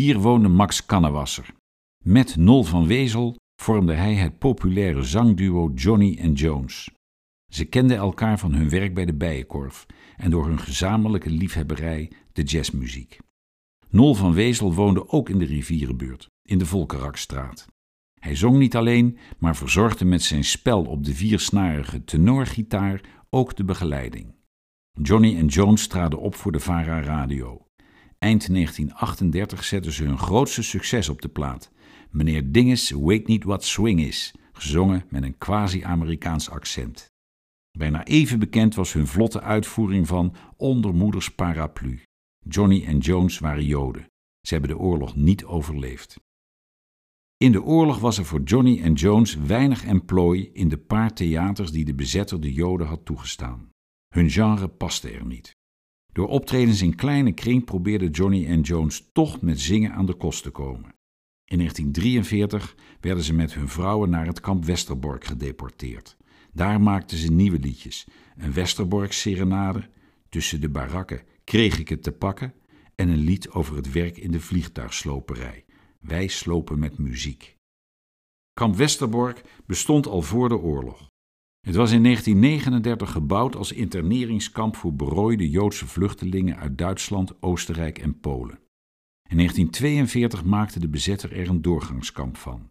Hier 0.00 0.18
woonde 0.18 0.48
Max 0.48 0.86
Kannewasser. 0.86 1.54
Met 2.04 2.36
Nol 2.36 2.64
van 2.64 2.86
Wezel 2.86 3.36
vormde 3.62 3.92
hij 3.92 4.14
het 4.14 4.38
populaire 4.38 5.02
zangduo 5.02 5.70
Johnny 5.74 6.18
and 6.22 6.38
Jones. 6.38 6.90
Ze 7.52 7.64
kenden 7.64 7.96
elkaar 7.96 8.38
van 8.38 8.52
hun 8.52 8.68
werk 8.68 8.94
bij 8.94 9.04
de 9.04 9.14
Bijenkorf 9.14 9.86
en 10.16 10.30
door 10.30 10.46
hun 10.46 10.58
gezamenlijke 10.58 11.30
liefhebberij 11.30 12.10
de 12.32 12.42
jazzmuziek. 12.42 13.18
Nol 13.88 14.14
van 14.14 14.32
Wezel 14.32 14.74
woonde 14.74 15.08
ook 15.08 15.28
in 15.28 15.38
de 15.38 15.44
rivierenbuurt, 15.44 16.26
in 16.48 16.58
de 16.58 16.66
Volkerakstraat. 16.66 17.66
Hij 18.20 18.36
zong 18.36 18.58
niet 18.58 18.76
alleen, 18.76 19.18
maar 19.38 19.56
verzorgde 19.56 20.04
met 20.04 20.22
zijn 20.22 20.44
spel 20.44 20.84
op 20.84 21.04
de 21.04 21.14
viersnarige 21.14 22.04
tenorgitaar 22.04 23.00
ook 23.30 23.56
de 23.56 23.64
begeleiding. 23.64 24.34
Johnny 25.02 25.36
en 25.36 25.46
Jones 25.46 25.86
traden 25.86 26.20
op 26.20 26.34
voor 26.34 26.52
de 26.52 26.60
Vara 26.60 27.00
Radio. 27.02 27.64
Eind 28.24 28.46
1938 28.48 29.64
zetten 29.64 29.92
ze 29.92 30.04
hun 30.04 30.18
grootste 30.18 30.62
succes 30.62 31.08
op 31.08 31.22
de 31.22 31.28
plaat. 31.28 31.70
Meneer 32.10 32.52
Dinges 32.52 32.90
weet 32.90 33.26
niet 33.26 33.44
wat 33.44 33.64
swing 33.64 34.00
is, 34.00 34.34
gezongen 34.52 35.04
met 35.08 35.22
een 35.22 35.38
quasi-Amerikaans 35.38 36.50
accent. 36.50 37.06
Bijna 37.78 38.04
even 38.04 38.38
bekend 38.38 38.74
was 38.74 38.92
hun 38.92 39.06
vlotte 39.06 39.40
uitvoering 39.40 40.06
van 40.06 40.34
Onder 40.56 40.94
moeders 40.94 41.34
paraplu. 41.34 42.02
Johnny 42.48 42.84
en 42.84 42.98
Jones 42.98 43.38
waren 43.38 43.64
Joden. 43.64 44.06
Ze 44.46 44.52
hebben 44.52 44.70
de 44.70 44.78
oorlog 44.78 45.16
niet 45.16 45.44
overleefd. 45.44 46.20
In 47.36 47.52
de 47.52 47.62
oorlog 47.62 47.98
was 47.98 48.18
er 48.18 48.24
voor 48.24 48.42
Johnny 48.42 48.80
en 48.82 48.92
Jones 48.92 49.34
weinig 49.34 49.84
emplooi 49.84 50.50
in 50.52 50.68
de 50.68 50.78
paar 50.78 51.14
theaters 51.14 51.70
die 51.70 51.84
de 51.84 51.94
bezetter 51.94 52.40
de 52.40 52.52
Joden 52.52 52.86
had 52.86 53.04
toegestaan. 53.04 53.70
Hun 54.14 54.30
genre 54.30 54.68
paste 54.68 55.10
er 55.10 55.26
niet. 55.26 55.58
Door 56.12 56.28
optredens 56.28 56.82
in 56.82 56.94
kleine 56.94 57.32
kring 57.32 57.64
probeerden 57.64 58.10
Johnny 58.10 58.46
en 58.46 58.60
Jones 58.60 59.08
toch 59.12 59.40
met 59.40 59.60
zingen 59.60 59.92
aan 59.92 60.06
de 60.06 60.14
kost 60.14 60.42
te 60.42 60.50
komen. 60.50 60.94
In 61.44 61.56
1943 61.56 62.74
werden 63.00 63.24
ze 63.24 63.34
met 63.34 63.54
hun 63.54 63.68
vrouwen 63.68 64.10
naar 64.10 64.26
het 64.26 64.40
kamp 64.40 64.64
Westerbork 64.64 65.24
gedeporteerd. 65.24 66.16
Daar 66.52 66.80
maakten 66.80 67.18
ze 67.18 67.32
nieuwe 67.32 67.58
liedjes: 67.58 68.06
een 68.36 68.52
Westerbork-serenade, 68.52 69.88
tussen 70.28 70.60
de 70.60 70.68
barakken 70.68 71.22
kreeg 71.44 71.78
ik 71.78 71.88
het 71.88 72.02
te 72.02 72.12
pakken 72.12 72.54
en 72.94 73.08
een 73.08 73.18
lied 73.18 73.50
over 73.50 73.76
het 73.76 73.92
werk 73.92 74.16
in 74.16 74.30
de 74.30 74.40
vliegtuigsloperij. 74.40 75.64
Wij 76.00 76.26
slopen 76.26 76.78
met 76.78 76.98
muziek. 76.98 77.56
Kamp 78.52 78.76
Westerbork 78.76 79.42
bestond 79.66 80.06
al 80.06 80.22
voor 80.22 80.48
de 80.48 80.58
oorlog. 80.58 81.09
Het 81.60 81.74
was 81.74 81.90
in 81.90 82.02
1939 82.02 83.10
gebouwd 83.10 83.56
als 83.56 83.72
interneringskamp 83.72 84.76
voor 84.76 84.94
berooide 84.94 85.50
Joodse 85.50 85.86
vluchtelingen 85.86 86.56
uit 86.56 86.78
Duitsland, 86.78 87.42
Oostenrijk 87.42 87.98
en 87.98 88.20
Polen. 88.20 88.58
In 89.28 89.36
1942 89.36 90.44
maakte 90.44 90.80
de 90.80 90.88
bezetter 90.88 91.32
er 91.32 91.48
een 91.48 91.62
doorgangskamp 91.62 92.36
van. 92.36 92.68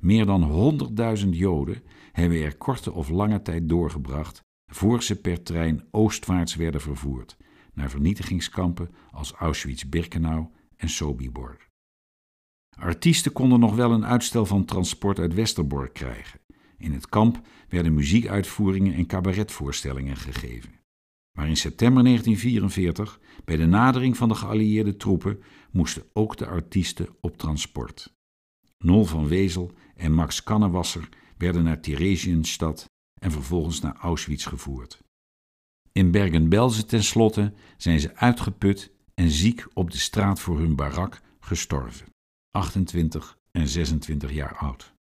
Meer 0.00 0.26
dan 0.26 0.78
100.000 1.24 1.28
Joden 1.28 1.82
hebben 2.12 2.42
er 2.42 2.56
korte 2.56 2.92
of 2.92 3.08
lange 3.08 3.42
tijd 3.42 3.68
doorgebracht 3.68 4.40
voor 4.72 5.02
ze 5.02 5.20
per 5.20 5.42
trein 5.42 5.84
oostwaarts 5.90 6.54
werden 6.54 6.80
vervoerd 6.80 7.36
naar 7.72 7.90
vernietigingskampen 7.90 8.94
als 9.10 9.32
Auschwitz-Birkenau 9.32 10.46
en 10.76 10.88
Sobibor. 10.88 11.68
Artiesten 12.78 13.32
konden 13.32 13.60
nog 13.60 13.74
wel 13.74 13.90
een 13.90 14.06
uitstel 14.06 14.46
van 14.46 14.64
transport 14.64 15.18
uit 15.18 15.34
Westerbork 15.34 15.94
krijgen. 15.94 16.40
In 16.78 16.92
het 16.92 17.08
kamp 17.08 17.40
werden 17.68 17.94
muziekuitvoeringen 17.94 18.94
en 18.94 19.06
cabaretvoorstellingen 19.06 20.16
gegeven. 20.16 20.70
Maar 21.36 21.48
in 21.48 21.56
september 21.56 22.02
1944, 22.02 23.20
bij 23.44 23.56
de 23.56 23.66
nadering 23.66 24.16
van 24.16 24.28
de 24.28 24.34
geallieerde 24.34 24.96
troepen, 24.96 25.42
moesten 25.70 26.02
ook 26.12 26.36
de 26.36 26.46
artiesten 26.46 27.08
op 27.20 27.36
transport. 27.36 28.14
Nol 28.78 29.04
van 29.04 29.28
Wezel 29.28 29.72
en 29.94 30.12
Max 30.12 30.42
Kannewasser 30.42 31.08
werden 31.36 31.64
naar 31.64 31.80
Theresienstadt 31.80 32.84
en 33.20 33.30
vervolgens 33.30 33.80
naar 33.80 33.96
Auschwitz 33.96 34.46
gevoerd. 34.46 35.04
In 35.92 36.10
Bergen-Belsen 36.10 36.86
tenslotte 36.86 37.52
zijn 37.76 38.00
ze 38.00 38.16
uitgeput 38.16 38.92
en 39.14 39.30
ziek 39.30 39.66
op 39.72 39.90
de 39.90 39.98
straat 39.98 40.40
voor 40.40 40.58
hun 40.58 40.76
barak 40.76 41.20
gestorven, 41.40 42.06
28 42.50 43.38
en 43.50 43.68
26 43.68 44.32
jaar 44.32 44.56
oud. 44.56 44.95